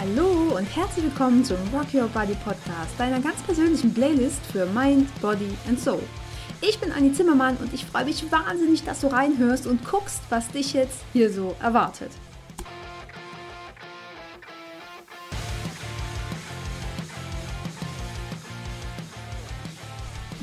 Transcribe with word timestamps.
Hallo 0.00 0.56
und 0.56 0.64
herzlich 0.76 1.06
willkommen 1.06 1.44
zum 1.44 1.56
Rock 1.74 1.92
Your 1.92 2.06
Body 2.06 2.36
Podcast, 2.44 2.92
deiner 2.98 3.18
ganz 3.18 3.42
persönlichen 3.42 3.92
Playlist 3.92 4.46
für 4.46 4.64
Mind, 4.66 5.08
Body 5.20 5.50
and 5.66 5.80
Soul. 5.80 6.00
Ich 6.60 6.78
bin 6.78 6.92
Anni 6.92 7.12
Zimmermann 7.12 7.56
und 7.56 7.74
ich 7.74 7.84
freue 7.84 8.04
mich 8.04 8.30
wahnsinnig, 8.30 8.84
dass 8.84 9.00
du 9.00 9.08
reinhörst 9.08 9.66
und 9.66 9.84
guckst, 9.84 10.20
was 10.30 10.46
dich 10.52 10.72
jetzt 10.72 11.00
hier 11.12 11.32
so 11.32 11.56
erwartet. 11.60 12.12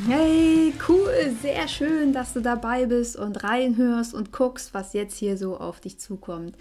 Hey, 0.06 0.74
cool, 0.90 1.34
sehr 1.42 1.70
schön, 1.70 2.12
dass 2.12 2.34
du 2.34 2.42
dabei 2.42 2.88
bist 2.88 3.16
und 3.16 3.42
reinhörst 3.42 4.14
und 4.14 4.34
guckst, 4.34 4.73
was 4.73 4.92
jetzt 4.92 5.17
hier 5.17 5.38
so 5.38 5.56
auf 5.58 5.80
dich 5.80 5.98
zukommt. 5.98 6.58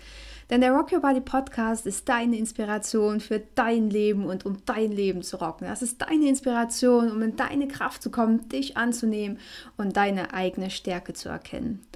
Denn 0.50 0.60
der 0.60 0.72
Rock 0.72 0.92
Your 0.92 1.00
Body 1.00 1.20
Podcast 1.20 1.86
ist 1.86 2.08
deine 2.08 2.36
Inspiration 2.36 3.20
für 3.20 3.42
dein 3.54 3.90
Leben 3.90 4.26
und 4.26 4.44
um 4.44 4.58
dein 4.66 4.92
Leben 4.92 5.22
zu 5.22 5.36
rocken. 5.36 5.66
Das 5.66 5.82
ist 5.82 6.02
deine 6.02 6.28
Inspiration, 6.28 7.10
um 7.10 7.22
in 7.22 7.36
deine 7.36 7.68
Kraft 7.68 8.02
zu 8.02 8.10
kommen, 8.10 8.48
dich 8.48 8.76
anzunehmen 8.76 9.38
und 9.76 9.96
deine 9.96 10.34
eigene 10.34 10.70
Stärke 10.70 11.14
zu 11.14 11.28
erkennen. 11.28 11.86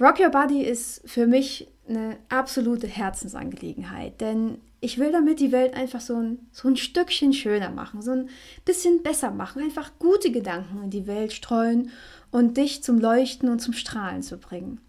Rock 0.00 0.20
Your 0.20 0.30
Body 0.30 0.62
ist 0.62 1.02
für 1.08 1.26
mich 1.26 1.68
eine 1.88 2.16
absolute 2.28 2.86
Herzensangelegenheit, 2.86 4.20
denn 4.20 4.58
ich 4.80 4.98
will 4.98 5.12
damit 5.12 5.38
die 5.38 5.52
Welt 5.52 5.74
einfach 5.74 6.00
so 6.00 6.16
ein, 6.16 6.48
so 6.50 6.68
ein 6.68 6.76
Stückchen 6.76 7.32
schöner 7.32 7.70
machen, 7.70 8.02
so 8.02 8.10
ein 8.10 8.28
bisschen 8.64 9.02
besser 9.02 9.30
machen, 9.30 9.62
einfach 9.62 9.92
gute 10.00 10.32
Gedanken 10.32 10.82
in 10.82 10.90
die 10.90 11.06
Welt 11.06 11.32
streuen 11.32 11.90
und 12.32 12.56
dich 12.56 12.82
zum 12.82 12.98
Leuchten 12.98 13.48
und 13.48 13.60
zum 13.60 13.74
Strahlen 13.74 14.22
zu 14.22 14.38
bringen. 14.38 14.80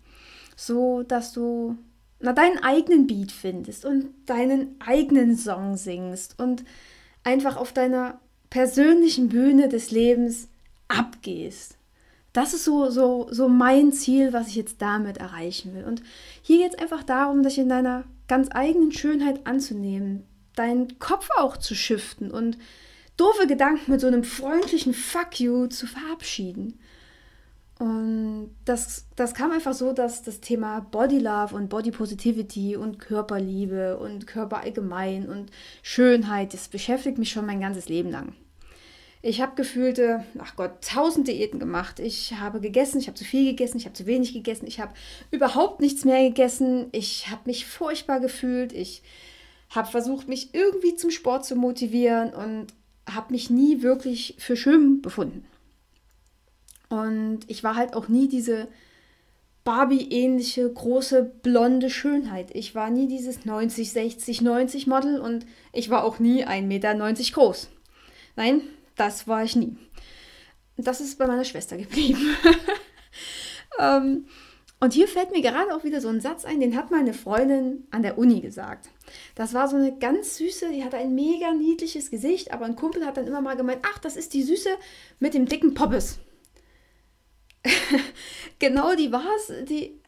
So, 0.56 1.04
dass 1.04 1.32
du 1.32 1.78
na, 2.24 2.34
deinen 2.34 2.60
eigenen 2.64 3.06
Beat 3.06 3.32
findest 3.32 3.86
und 3.86 4.10
deinen 4.26 4.76
eigenen 4.80 5.38
Song 5.38 5.76
singst 5.76 6.40
und 6.40 6.64
einfach 7.24 7.58
auf 7.58 7.74
deiner 7.74 8.20
persönlichen 8.50 9.30
Bühne 9.30 9.68
des 9.68 9.92
Lebens 9.92 10.48
abgehst. 10.88 11.78
Das 12.32 12.54
ist 12.54 12.64
so, 12.64 12.90
so, 12.90 13.28
so 13.30 13.50
mein 13.50 13.92
Ziel, 13.92 14.32
was 14.32 14.48
ich 14.48 14.56
jetzt 14.56 14.82
damit 14.82 15.18
erreichen 15.18 15.76
will. 15.76 15.84
Und 15.84 16.02
hier 16.42 16.60
geht 16.60 16.74
es 16.74 16.80
einfach 16.80 17.04
darum, 17.04 17.44
dich 17.44 17.60
in 17.60 17.70
deiner 17.70 18.06
ganz 18.28 18.48
eigenen 18.52 18.92
Schönheit 18.92 19.46
anzunehmen, 19.46 20.24
deinen 20.56 20.98
Kopf 21.00 21.30
auch 21.38 21.58
zu 21.58 21.76
shiften 21.76 22.32
und 22.32 22.58
doofe 23.18 23.48
Gedanken 23.48 23.92
mit 23.92 24.02
so 24.02 24.08
einem 24.08 24.24
freundlichen 24.24 24.94
Fuck 24.94 25.40
you 25.40 25.68
zu 25.68 25.88
verabschieden. 25.88 26.80
Und 27.80 28.52
das, 28.66 29.08
das 29.16 29.34
kam 29.34 29.52
einfach 29.52 29.74
so, 29.74 29.94
dass 29.94 30.22
das 30.22 30.40
Thema 30.40 30.80
Body 30.80 31.20
Love 31.20 31.56
und 31.56 31.70
Body 31.70 31.92
Positivity 31.92 32.78
und 32.78 33.00
Körperliebe 33.00 33.98
und 33.98 34.28
Körper 34.28 34.62
allgemein 34.62 35.28
und 35.28 35.52
Schönheit, 35.82 36.54
das 36.54 36.68
beschäftigt 36.68 37.18
mich 37.18 37.32
schon 37.32 37.46
mein 37.46 37.62
ganzes 37.62 37.90
Leben 37.90 38.12
lang. 38.12 38.34
Ich 39.26 39.42
habe 39.42 39.56
gefühlte, 39.56 40.26
ach 40.38 40.58
Gott, 40.58 40.82
tausend 40.82 41.30
Diäten 41.30 41.58
gemacht. 41.58 42.00
Ich 42.00 42.34
habe 42.34 42.60
gegessen, 42.60 43.00
ich 43.00 43.08
habe 43.08 43.18
zu 43.18 43.24
viel 43.24 43.46
gegessen, 43.46 43.78
ich 43.78 43.86
habe 43.86 43.94
zu 43.94 44.06
wenig 44.06 44.34
gegessen, 44.34 44.68
ich 44.68 44.82
habe 44.82 44.94
überhaupt 45.32 45.80
nichts 45.80 46.04
mehr 46.04 46.22
gegessen. 46.28 46.88
Ich 46.92 47.30
habe 47.30 47.42
mich 47.46 47.66
furchtbar 47.66 48.20
gefühlt. 48.20 48.74
Ich 48.74 49.02
habe 49.70 49.90
versucht, 49.90 50.28
mich 50.28 50.54
irgendwie 50.54 50.96
zum 50.96 51.10
Sport 51.10 51.46
zu 51.46 51.56
motivieren 51.56 52.34
und 52.34 52.68
habe 53.10 53.32
mich 53.32 53.50
nie 53.50 53.82
wirklich 53.82 54.36
für 54.40 54.58
schön 54.58 55.02
befunden. 55.02 55.46
Und 56.94 57.40
ich 57.48 57.64
war 57.64 57.76
halt 57.76 57.96
auch 57.96 58.08
nie 58.08 58.28
diese 58.28 58.68
Barbie-ähnliche 59.64 60.72
große 60.72 61.24
blonde 61.24 61.90
Schönheit. 61.90 62.52
Ich 62.54 62.76
war 62.76 62.92
nie 62.92 63.08
dieses 63.08 63.46
90, 63.46 63.92
60, 63.92 64.42
90 64.42 64.86
Model 64.86 65.20
und 65.20 65.48
ich 65.72 65.90
war 65.90 66.04
auch 66.04 66.20
nie 66.20 66.46
1,90 66.46 66.62
Meter 66.62 66.94
groß. 66.94 67.70
Nein, 68.36 68.62
das 68.96 69.28
war 69.28 69.44
ich 69.44 69.56
nie. 69.56 69.76
Das 70.78 71.02
ist 71.02 71.18
bei 71.18 71.26
meiner 71.26 71.46
Schwester 71.46 71.78
geblieben. 71.78 72.36
ähm, 73.80 74.28
und 74.80 74.94
hier 74.94 75.08
fällt 75.08 75.32
mir 75.32 75.42
gerade 75.42 75.74
auch 75.74 75.84
wieder 75.84 76.00
so 76.00 76.10
ein 76.10 76.22
Satz 76.22 76.46
ein, 76.46 76.60
den 76.60 76.78
hat 76.78 76.92
meine 76.92 77.16
Freundin 77.16 77.88
an 77.90 78.04
der 78.04 78.20
Uni 78.20 78.40
gesagt. 78.40 78.90
Das 79.34 79.56
war 79.56 79.68
so 79.68 79.78
eine 79.78 79.98
ganz 79.98 80.38
süße, 80.38 80.70
die 80.70 80.84
hatte 80.84 80.98
ein 80.98 81.16
mega 81.16 81.54
niedliches 81.54 82.12
Gesicht, 82.12 82.54
aber 82.54 82.66
ein 82.66 82.76
Kumpel 82.76 83.04
hat 83.04 83.18
dann 83.18 83.26
immer 83.26 83.42
mal 83.42 83.56
gemeint, 83.56 83.82
ach, 83.82 83.98
das 83.98 84.16
ist 84.16 84.36
die 84.36 84.44
Süße 84.44 84.70
mit 85.20 85.34
dem 85.34 85.48
dicken 85.48 85.74
Poppes. 85.74 86.20
genau, 88.60 88.96
die 88.96 89.12
war 89.12 89.26
es, 89.38 89.52
die 89.66 90.00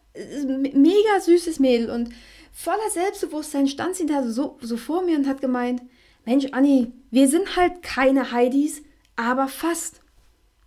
mega 0.74 1.20
süßes 1.20 1.60
Mädel 1.60 1.90
und 1.90 2.10
voller 2.54 2.90
Selbstbewusstsein 2.90 3.68
stand 3.68 3.96
sie 3.96 4.06
da 4.06 4.28
so, 4.28 4.58
so 4.62 4.78
vor 4.78 5.04
mir 5.04 5.18
und 5.18 5.28
hat 5.28 5.42
gemeint, 5.42 5.82
Mensch, 6.26 6.48
Anni, 6.54 6.92
wir 7.12 7.28
sind 7.28 7.56
halt 7.56 7.84
keine 7.84 8.32
Heidis, 8.32 8.82
aber 9.16 9.48
fast. 9.48 10.00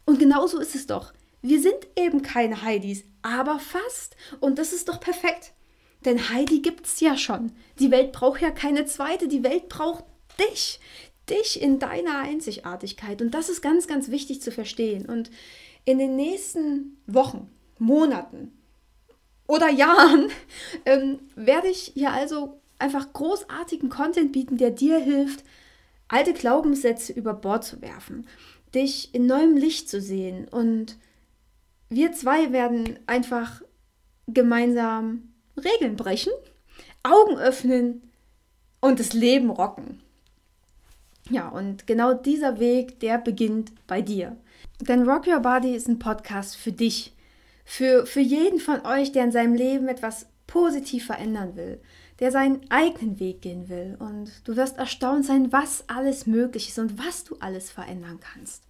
Und 0.05 0.19
genau 0.19 0.47
so 0.47 0.59
ist 0.59 0.75
es 0.75 0.87
doch. 0.87 1.13
Wir 1.43 1.61
sind 1.61 1.77
eben 1.97 2.23
keine 2.23 2.63
Heidis, 2.63 3.05
aber 3.23 3.59
fast. 3.59 4.17
Und 4.41 4.59
das 4.59 4.73
ist 4.73 4.89
doch 4.89 5.01
perfekt. 5.01 5.53
Denn 6.05 6.31
Heidi 6.31 6.61
gibt's 6.61 7.01
ja 7.01 7.17
schon. 7.17 7.53
Die 7.79 7.91
Welt 7.91 8.13
braucht 8.13 8.41
ja 8.41 8.51
keine 8.51 8.85
zweite. 8.87 9.29
Die 9.29 9.43
Welt 9.43 9.69
braucht 9.69 10.05
dich. 10.39 10.79
Dich 11.31 11.61
in 11.61 11.79
deiner 11.79 12.21
Einzigartigkeit. 12.21 13.21
Und 13.21 13.33
das 13.33 13.49
ist 13.49 13.61
ganz, 13.61 13.87
ganz 13.87 14.11
wichtig 14.11 14.41
zu 14.41 14.51
verstehen. 14.51 15.07
Und 15.07 15.31
in 15.85 15.99
den 15.99 16.17
nächsten 16.17 16.99
Wochen, 17.07 17.51
Monaten 17.79 18.53
oder 19.47 19.71
Jahren 19.71 20.31
ähm, 20.87 21.19
werde 21.35 21.69
ich 21.69 21.93
hier 21.95 22.13
also 22.13 22.61
einfach 22.79 23.13
großartigen 23.13 23.89
Content 23.89 24.33
bieten, 24.33 24.57
der 24.57 24.71
dir 24.71 24.99
hilft, 24.99 25.45
alte 26.09 26.33
Glaubenssätze 26.33 27.13
über 27.13 27.35
Bord 27.35 27.65
zu 27.65 27.83
werfen, 27.83 28.27
dich 28.75 29.15
in 29.15 29.27
neuem 29.27 29.57
Licht 29.57 29.89
zu 29.89 30.01
sehen. 30.01 30.49
Und 30.49 30.97
wir 31.89 32.13
zwei 32.13 32.53
werden 32.53 32.99
einfach 33.07 33.63
gemeinsam 34.27 35.33
Regeln 35.57 35.97
brechen, 35.97 36.33
Augen 37.03 37.39
öffnen 37.39 38.11
und 38.81 39.01
das 39.01 39.13
Leben 39.13 39.51
rocken. 39.51 40.03
Ja, 41.31 41.49
und 41.49 41.87
genau 41.87 42.15
dieser 42.15 42.59
Weg, 42.59 43.01
der 43.01 43.19
beginnt 43.19 43.73
bei 43.87 44.01
dir. 44.03 44.37
Denn 44.81 45.09
Rock 45.09 45.27
Your 45.27 45.41
Body 45.41 45.75
ist 45.75 45.89
ein 45.89 45.99
Podcast 45.99 46.57
für 46.57 46.73
dich. 46.73 47.15
Für, 47.65 48.07
für 48.07 48.21
jeden 48.21 48.61
von 48.61 48.87
euch, 48.87 49.13
der 49.13 49.25
in 49.25 49.33
seinem 49.33 49.55
Leben 49.55 49.89
etwas 49.89 50.27
positiv 50.47 51.07
verändern 51.07 51.57
will 51.57 51.81
der 52.19 52.33
seinen 52.33 52.61
eigenen 52.71 53.21
Weg 53.21 53.43
gehen 53.43 53.69
will. 53.69 53.97
Und 53.99 54.31
du 54.45 54.57
wirst 54.57 54.79
erstaunt 54.79 55.25
sein, 55.25 55.53
was 55.53 55.85
alles 55.89 56.27
möglich 56.27 56.69
ist 56.69 56.79
und 56.79 56.99
was 56.99 57.25
du 57.25 57.37
alles 57.41 57.71
verändern 57.71 58.19
kannst. 58.21 58.65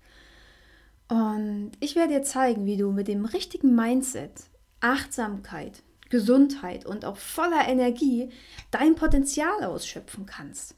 Und 1.09 1.73
ich 1.81 1.97
werde 1.97 2.15
dir 2.15 2.23
zeigen, 2.23 2.67
wie 2.67 2.77
du 2.77 2.93
mit 2.93 3.09
dem 3.09 3.25
richtigen 3.25 3.75
Mindset, 3.75 4.33
Achtsamkeit, 4.81 5.83
Gesundheit 6.11 6.85
und 6.85 7.05
auch 7.05 7.17
voller 7.17 7.67
Energie 7.67 8.31
dein 8.71 8.95
Potenzial 8.95 9.65
ausschöpfen 9.65 10.27
kannst. 10.27 10.75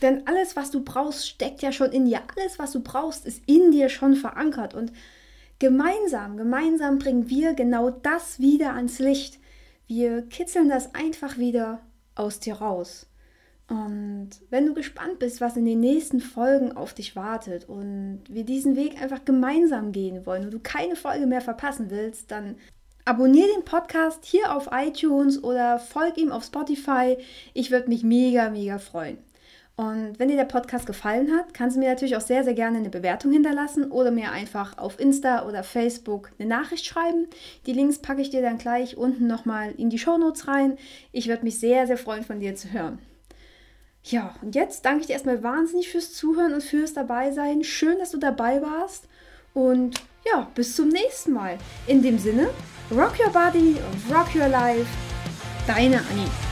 Denn 0.00 0.26
alles, 0.26 0.56
was 0.56 0.70
du 0.70 0.82
brauchst, 0.82 1.28
steckt 1.28 1.62
ja 1.62 1.72
schon 1.72 1.92
in 1.92 2.06
dir. 2.06 2.20
Alles, 2.36 2.58
was 2.58 2.72
du 2.72 2.80
brauchst, 2.80 3.26
ist 3.26 3.42
in 3.46 3.70
dir 3.70 3.88
schon 3.88 4.16
verankert. 4.16 4.74
Und 4.74 4.92
gemeinsam, 5.58 6.36
gemeinsam 6.36 6.98
bringen 6.98 7.28
wir 7.28 7.54
genau 7.54 7.90
das 7.90 8.40
wieder 8.40 8.74
ans 8.74 8.98
Licht. 8.98 9.38
Wir 9.86 10.22
kitzeln 10.22 10.68
das 10.68 10.94
einfach 10.94 11.38
wieder 11.38 11.80
aus 12.14 12.40
dir 12.40 12.54
raus. 12.54 13.06
Und 13.68 14.30
wenn 14.50 14.66
du 14.66 14.74
gespannt 14.74 15.18
bist, 15.18 15.40
was 15.40 15.56
in 15.56 15.64
den 15.64 15.80
nächsten 15.80 16.20
Folgen 16.20 16.72
auf 16.72 16.92
dich 16.94 17.16
wartet 17.16 17.68
und 17.68 18.22
wir 18.28 18.44
diesen 18.44 18.76
Weg 18.76 19.00
einfach 19.00 19.24
gemeinsam 19.24 19.92
gehen 19.92 20.26
wollen 20.26 20.44
und 20.44 20.50
du 20.50 20.58
keine 20.58 20.96
Folge 20.96 21.26
mehr 21.26 21.40
verpassen 21.40 21.90
willst, 21.90 22.30
dann 22.30 22.56
abonniere 23.04 23.48
den 23.56 23.64
Podcast 23.64 24.24
hier 24.24 24.54
auf 24.54 24.68
iTunes 24.72 25.42
oder 25.42 25.78
folg 25.78 26.18
ihm 26.18 26.32
auf 26.32 26.44
Spotify. 26.44 27.16
Ich 27.54 27.70
würde 27.70 27.88
mich 27.88 28.02
mega, 28.02 28.50
mega 28.50 28.78
freuen. 28.78 29.18
Und 29.74 30.18
wenn 30.18 30.28
dir 30.28 30.36
der 30.36 30.44
Podcast 30.44 30.86
gefallen 30.86 31.32
hat, 31.32 31.54
kannst 31.54 31.76
du 31.76 31.80
mir 31.80 31.88
natürlich 31.88 32.16
auch 32.16 32.20
sehr, 32.20 32.44
sehr 32.44 32.52
gerne 32.54 32.78
eine 32.78 32.90
Bewertung 32.90 33.32
hinterlassen 33.32 33.90
oder 33.90 34.10
mir 34.10 34.30
einfach 34.30 34.76
auf 34.76 35.00
Insta 35.00 35.46
oder 35.46 35.64
Facebook 35.64 36.30
eine 36.38 36.48
Nachricht 36.48 36.84
schreiben. 36.84 37.26
Die 37.66 37.72
Links 37.72 37.98
packe 37.98 38.20
ich 38.20 38.30
dir 38.30 38.42
dann 38.42 38.58
gleich 38.58 38.98
unten 38.98 39.26
nochmal 39.26 39.72
in 39.78 39.88
die 39.88 39.98
Shownotes 39.98 40.46
rein. 40.46 40.76
Ich 41.10 41.28
würde 41.28 41.44
mich 41.44 41.58
sehr, 41.58 41.86
sehr 41.86 41.96
freuen, 41.96 42.22
von 42.22 42.40
dir 42.40 42.54
zu 42.54 42.70
hören. 42.70 42.98
Ja, 44.04 44.34
und 44.42 44.54
jetzt 44.54 44.84
danke 44.84 45.02
ich 45.02 45.06
dir 45.06 45.14
erstmal 45.14 45.42
wahnsinnig 45.42 45.88
fürs 45.90 46.12
Zuhören 46.12 46.52
und 46.52 46.62
fürs 46.62 46.92
Dabeisein. 46.92 47.64
Schön, 47.64 47.98
dass 47.98 48.10
du 48.10 48.18
dabei 48.18 48.60
warst. 48.60 49.08
Und 49.54 50.00
ja, 50.26 50.50
bis 50.54 50.76
zum 50.76 50.88
nächsten 50.88 51.32
Mal. 51.32 51.58
In 51.86 52.02
dem 52.02 52.18
Sinne, 52.18 52.50
rock 52.90 53.14
your 53.18 53.32
body 53.32 53.76
rock 54.10 54.34
your 54.34 54.48
life. 54.48 54.86
Deine 55.66 55.98
Annie. 55.98 56.51